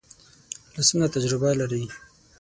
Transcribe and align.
لاسونه 0.75 1.07
تجربه 1.15 1.51
لري 1.59 1.83